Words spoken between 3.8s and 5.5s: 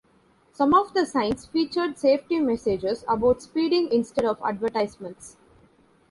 instead of advertisements.